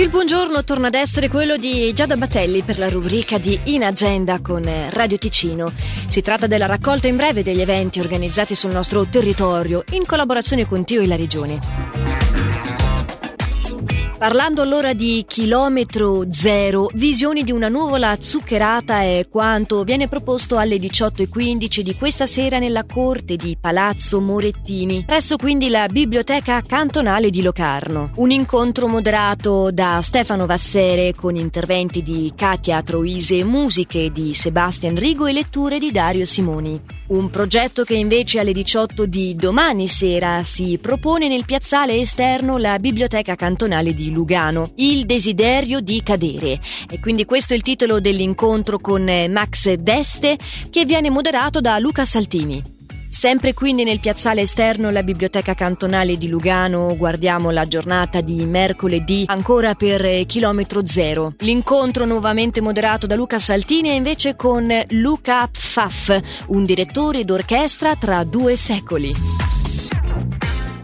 Il 0.00 0.08
buongiorno 0.08 0.64
torna 0.64 0.86
ad 0.86 0.94
essere 0.94 1.28
quello 1.28 1.58
di 1.58 1.92
Giada 1.92 2.16
Batelli 2.16 2.62
per 2.62 2.78
la 2.78 2.88
rubrica 2.88 3.36
di 3.36 3.60
In 3.64 3.84
Agenda 3.84 4.40
con 4.40 4.66
Radio 4.88 5.18
Ticino. 5.18 5.70
Si 6.08 6.22
tratta 6.22 6.46
della 6.46 6.64
raccolta 6.64 7.06
in 7.06 7.16
breve 7.16 7.42
degli 7.42 7.60
eventi 7.60 8.00
organizzati 8.00 8.54
sul 8.54 8.72
nostro 8.72 9.04
territorio 9.04 9.84
in 9.90 10.06
collaborazione 10.06 10.66
con 10.66 10.86
Tio 10.86 11.02
e 11.02 11.06
la 11.06 11.16
Regione. 11.16 12.69
Parlando 14.20 14.60
allora 14.60 14.92
di 14.92 15.24
chilometro 15.26 16.30
zero, 16.30 16.90
visioni 16.92 17.42
di 17.42 17.52
una 17.52 17.68
nuvola 17.68 18.14
zuccherata 18.20 19.00
è 19.00 19.24
quanto 19.30 19.82
viene 19.82 20.08
proposto 20.08 20.58
alle 20.58 20.76
18.15 20.76 21.80
di 21.80 21.96
questa 21.96 22.26
sera 22.26 22.58
nella 22.58 22.84
corte 22.84 23.36
di 23.36 23.56
Palazzo 23.58 24.20
Morettini, 24.20 25.04
presso 25.06 25.36
quindi 25.38 25.70
la 25.70 25.86
biblioteca 25.86 26.60
cantonale 26.60 27.30
di 27.30 27.40
Locarno. 27.40 28.10
Un 28.16 28.30
incontro 28.30 28.88
moderato 28.88 29.70
da 29.70 30.02
Stefano 30.02 30.44
Vassere 30.44 31.14
con 31.14 31.34
interventi 31.34 32.02
di 32.02 32.30
Katia 32.36 32.82
Troise, 32.82 33.42
musiche 33.42 34.10
di 34.10 34.34
Sebastian 34.34 34.96
Rigo 34.96 35.28
e 35.28 35.32
letture 35.32 35.78
di 35.78 35.90
Dario 35.90 36.26
Simoni. 36.26 36.99
Un 37.10 37.28
progetto 37.28 37.82
che 37.82 37.94
invece 37.94 38.38
alle 38.38 38.52
18 38.52 39.04
di 39.04 39.34
domani 39.34 39.88
sera 39.88 40.44
si 40.44 40.78
propone 40.80 41.26
nel 41.26 41.44
piazzale 41.44 41.96
esterno 41.96 42.56
la 42.56 42.78
biblioteca 42.78 43.34
cantonale 43.34 43.94
di 43.94 44.12
Lugano, 44.12 44.70
Il 44.76 45.06
desiderio 45.06 45.80
di 45.80 46.04
cadere. 46.04 46.60
E 46.88 47.00
quindi 47.00 47.24
questo 47.24 47.52
è 47.52 47.56
il 47.56 47.62
titolo 47.62 47.98
dell'incontro 47.98 48.78
con 48.78 49.02
Max 49.28 49.72
Deste 49.72 50.38
che 50.70 50.84
viene 50.84 51.10
moderato 51.10 51.60
da 51.60 51.80
Luca 51.80 52.04
Saltini. 52.04 52.79
Sempre 53.20 53.52
quindi 53.52 53.84
nel 53.84 54.00
piazzale 54.00 54.40
esterno 54.40 54.88
la 54.88 55.02
biblioteca 55.02 55.52
cantonale 55.52 56.16
di 56.16 56.26
Lugano 56.26 56.96
guardiamo 56.96 57.50
la 57.50 57.66
giornata 57.66 58.22
di 58.22 58.46
mercoledì 58.46 59.24
ancora 59.26 59.74
per 59.74 60.24
chilometro 60.24 60.86
zero. 60.86 61.34
L'incontro 61.40 62.06
nuovamente 62.06 62.62
moderato 62.62 63.06
da 63.06 63.16
Luca 63.16 63.38
Saltini 63.38 63.90
è 63.90 63.92
invece 63.92 64.36
con 64.36 64.72
Luca 64.88 65.46
Pfaff, 65.46 66.18
un 66.46 66.64
direttore 66.64 67.26
d'orchestra 67.26 67.94
tra 67.94 68.24
due 68.24 68.56
secoli. 68.56 69.59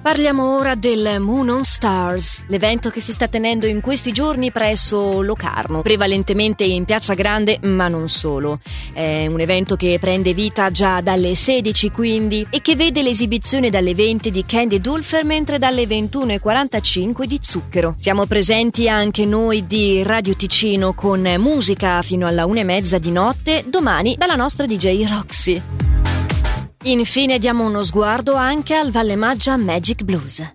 Parliamo 0.06 0.56
ora 0.56 0.76
del 0.76 1.16
Moon 1.18 1.48
on 1.48 1.64
Stars, 1.64 2.44
l'evento 2.46 2.90
che 2.90 3.00
si 3.00 3.10
sta 3.10 3.26
tenendo 3.26 3.66
in 3.66 3.80
questi 3.80 4.12
giorni 4.12 4.52
presso 4.52 5.20
Locarno, 5.20 5.82
prevalentemente 5.82 6.62
in 6.62 6.84
Piazza 6.84 7.14
Grande, 7.14 7.58
ma 7.62 7.88
non 7.88 8.08
solo. 8.08 8.60
È 8.92 9.26
un 9.26 9.40
evento 9.40 9.74
che 9.74 9.98
prende 10.00 10.32
vita 10.32 10.70
già 10.70 11.00
dalle 11.00 11.34
16 11.34 11.90
quindi 11.90 12.46
e 12.50 12.62
che 12.62 12.76
vede 12.76 13.02
l'esibizione 13.02 13.68
dalle 13.68 13.96
20 13.96 14.30
di 14.30 14.46
Candy 14.46 14.80
Dulfer 14.80 15.24
mentre 15.24 15.58
dalle 15.58 15.86
21.45 15.86 17.24
di 17.24 17.38
Zucchero. 17.42 17.96
Siamo 17.98 18.26
presenti 18.26 18.88
anche 18.88 19.26
noi 19.26 19.66
di 19.66 20.04
Radio 20.04 20.36
Ticino 20.36 20.94
con 20.94 21.28
musica 21.36 22.00
fino 22.02 22.28
alla 22.28 22.44
1.30 22.44 22.96
di 22.98 23.10
notte, 23.10 23.64
domani 23.66 24.14
dalla 24.16 24.36
nostra 24.36 24.66
DJ 24.66 25.04
Roxy. 25.08 25.75
Infine 26.86 27.40
diamo 27.40 27.64
uno 27.64 27.82
sguardo 27.82 28.34
anche 28.34 28.76
al 28.76 28.92
Valle 28.92 29.16
Maggia 29.16 29.56
Magic 29.56 30.04
Blues. 30.04 30.52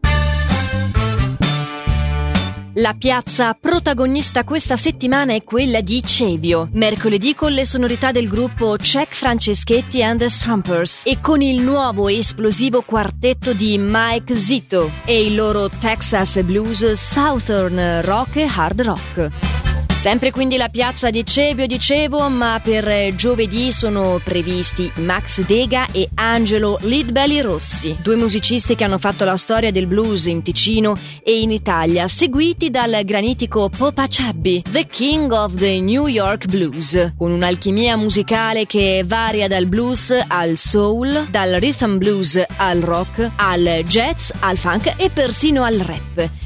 La 2.75 2.95
piazza 2.97 3.53
protagonista 3.53 4.45
questa 4.45 4.77
settimana 4.77 5.33
è 5.33 5.43
quella 5.43 5.81
di 5.81 6.01
Cevio, 6.01 6.69
mercoledì 6.71 7.35
con 7.35 7.51
le 7.51 7.65
sonorità 7.65 8.13
del 8.13 8.29
gruppo 8.29 8.77
Czech 8.77 9.13
Franceschetti 9.13 10.01
and 10.01 10.19
the 10.19 10.29
Strumpers 10.29 11.01
e 11.05 11.19
con 11.19 11.41
il 11.41 11.61
nuovo 11.61 12.07
esplosivo 12.07 12.81
quartetto 12.81 13.51
di 13.51 13.77
Mike 13.77 14.33
Zito 14.37 14.89
e 15.03 15.25
il 15.25 15.35
loro 15.35 15.67
Texas 15.67 16.39
Blues 16.43 16.93
Southern 16.93 18.01
Rock 18.03 18.37
e 18.37 18.47
Hard 18.49 18.81
Rock. 18.83 19.70
Sempre 20.01 20.31
quindi 20.31 20.57
la 20.57 20.67
piazza 20.67 21.11
di 21.11 21.23
Cevio, 21.23 21.67
dicevo, 21.67 22.27
ma 22.27 22.59
per 22.61 23.13
giovedì 23.13 23.71
sono 23.71 24.19
previsti 24.23 24.91
Max 24.95 25.45
Dega 25.45 25.85
e 25.91 26.09
Angelo 26.15 26.79
Leadbelly 26.81 27.39
Rossi, 27.39 27.95
due 28.01 28.15
musicisti 28.15 28.73
che 28.73 28.83
hanno 28.83 28.97
fatto 28.97 29.25
la 29.25 29.37
storia 29.37 29.71
del 29.71 29.85
blues 29.85 30.25
in 30.25 30.41
Ticino 30.41 30.97
e 31.23 31.41
in 31.41 31.51
Italia, 31.51 32.07
seguiti 32.07 32.71
dal 32.71 33.01
granitico 33.05 33.69
Popa 33.69 34.07
Chubby, 34.07 34.63
the 34.71 34.87
king 34.87 35.31
of 35.31 35.53
the 35.53 35.79
New 35.79 36.07
York 36.07 36.47
blues, 36.47 37.13
con 37.15 37.29
un'alchimia 37.29 37.95
musicale 37.95 38.65
che 38.65 39.03
varia 39.05 39.47
dal 39.47 39.67
blues 39.67 40.17
al 40.27 40.57
soul, 40.57 41.27
dal 41.29 41.51
rhythm 41.59 41.97
blues 41.97 42.43
al 42.57 42.79
rock, 42.79 43.29
al 43.35 43.83
jazz, 43.85 44.31
al 44.39 44.57
funk 44.57 44.95
e 44.97 45.11
persino 45.11 45.61
al 45.61 45.77
rap. 45.77 46.40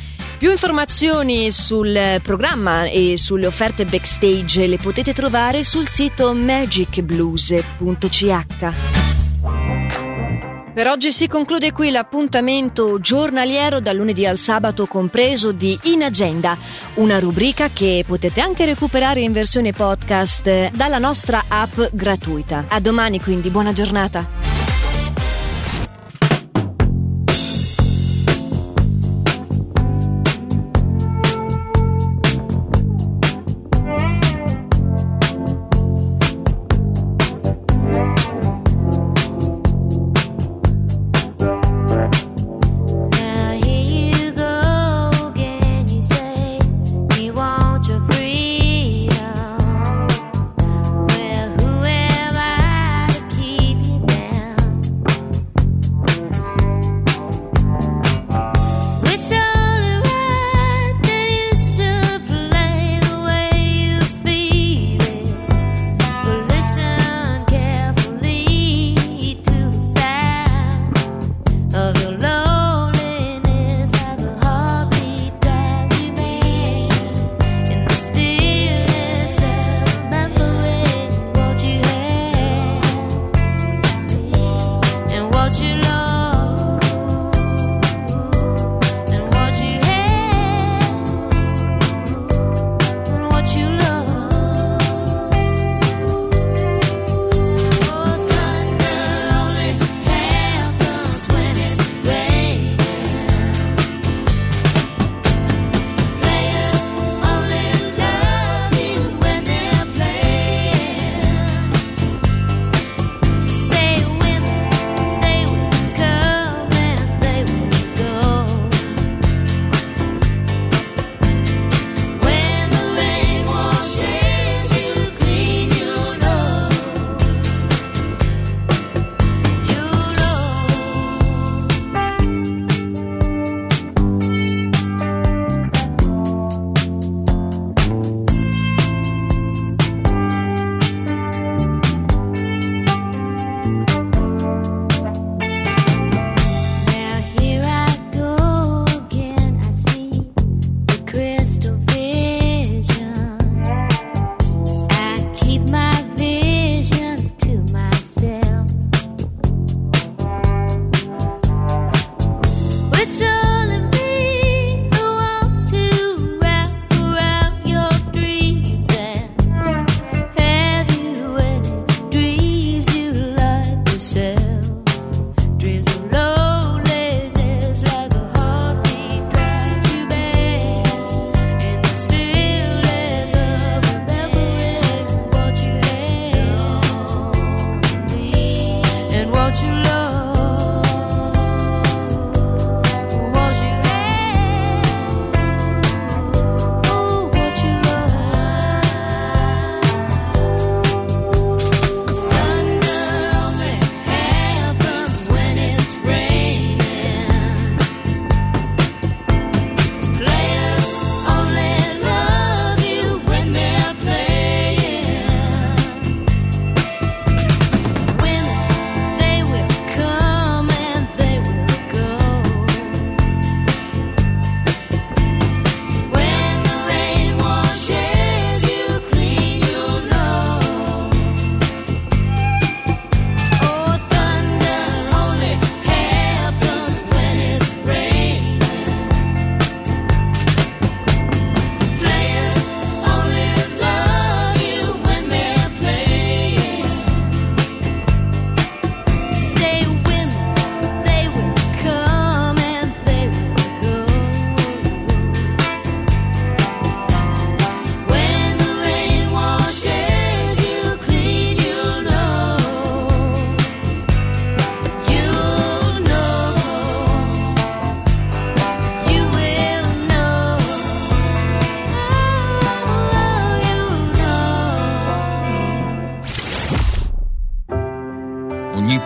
Più 0.46 0.54
informazioni 0.54 1.50
sul 1.50 2.20
programma 2.22 2.84
e 2.84 3.18
sulle 3.18 3.48
offerte 3.48 3.84
backstage 3.84 4.68
le 4.68 4.78
potete 4.78 5.12
trovare 5.12 5.64
sul 5.64 5.88
sito 5.88 6.36
magicblues.ch. 6.36 8.38
Per 10.72 10.88
oggi 10.88 11.12
si 11.12 11.28
conclude 11.28 11.72
qui 11.72 11.90
l'appuntamento 11.90 13.00
giornaliero 13.00 13.80
dal 13.80 13.96
lunedì 13.96 14.28
al 14.28 14.38
sabato 14.38 14.86
compreso 14.86 15.52
di 15.52 15.80
In 15.86 16.04
Agenda, 16.04 16.56
una 16.96 17.18
rubrica 17.18 17.70
che 17.74 18.04
potete 18.06 18.40
anche 18.40 18.66
recuperare 18.66 19.22
in 19.22 19.32
versione 19.32 19.74
podcast 19.74 20.70
dalla 20.74 21.00
nostra 21.00 21.46
app 21.48 21.80
gratuita. 21.92 22.66
A 22.68 22.80
domani 22.80 23.20
quindi, 23.20 23.50
buona 23.50 23.74
giornata. 23.74 24.45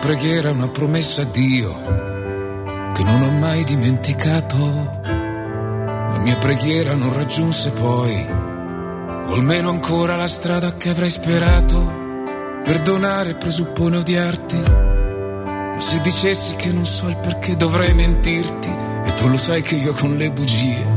Preghiera 0.00 0.50
una 0.50 0.68
promessa 0.68 1.22
a 1.22 1.26
Dio 1.26 1.74
che 2.94 3.02
non 3.04 3.22
ho 3.22 3.38
mai 3.38 3.64
dimenticato. 3.64 4.56
La 5.04 6.18
mia 6.22 6.36
preghiera 6.36 6.94
non 6.94 7.12
raggiunse 7.12 7.70
poi, 7.70 8.26
o 8.28 9.34
almeno 9.34 9.68
ancora 9.68 10.16
la 10.16 10.26
strada 10.26 10.74
che 10.76 10.88
avrei 10.88 11.10
sperato. 11.10 11.98
Perdonare 12.64 13.34
presuppone 13.34 13.98
odiarti, 13.98 14.58
ma 14.58 15.80
se 15.80 16.00
dicessi 16.00 16.56
che 16.56 16.72
non 16.72 16.86
so 16.86 17.08
il 17.08 17.18
perché 17.18 17.54
dovrei 17.56 17.92
mentirti, 17.92 18.74
e 19.04 19.14
tu 19.14 19.28
lo 19.28 19.36
sai 19.36 19.60
che 19.60 19.74
io 19.74 19.92
con 19.92 20.16
le 20.16 20.30
bugie 20.30 20.89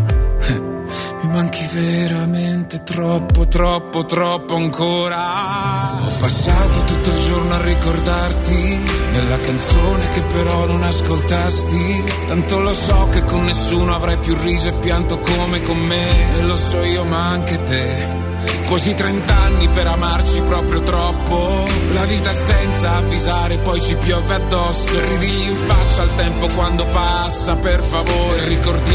manchi 1.34 1.68
veramente 1.74 2.84
troppo, 2.84 3.48
troppo, 3.48 4.06
troppo 4.06 4.56
ancora. 4.56 5.96
Ho 6.00 6.12
passato 6.20 6.84
tutto 6.86 7.10
il 7.10 7.18
giorno 7.18 7.56
a 7.56 7.62
ricordarti 7.64 8.80
nella 9.12 9.40
canzone 9.40 10.10
che 10.10 10.22
però 10.22 10.68
non 10.68 10.84
ascoltasti. 10.84 12.04
Tanto 12.28 12.60
lo 12.60 12.74
so 12.74 13.08
che 13.10 13.24
con 13.26 13.46
nessuno 13.46 13.96
avrai 13.96 14.18
più 14.18 14.38
riso 14.44 14.70
e 14.70 14.74
pianto 14.74 15.20
come 15.20 15.64
con 15.64 15.80
me. 15.80 16.38
E 16.38 16.42
lo 16.44 16.56
so 16.56 16.84
io 16.84 17.04
ma 17.04 17.30
anche 17.30 17.64
te. 17.64 18.22
Quasi 18.68 18.94
trent'anni 18.96 19.68
per 19.70 19.88
amarci 19.88 20.42
proprio 20.42 20.82
troppo. 20.84 21.68
La 21.94 22.06
vita 22.06 22.34
senza 22.34 22.96
avvisare, 22.96 23.58
poi 23.58 23.82
ci 23.82 23.96
piove 23.96 24.36
addosso. 24.36 25.00
Ridigli 25.10 25.50
in 25.50 25.56
faccia 25.56 26.02
al 26.04 26.16
tempo 26.16 26.48
quando 26.54 26.86
passa, 26.88 27.56
per 27.56 27.82
favore. 27.82 28.48
Ricordi 28.48 28.92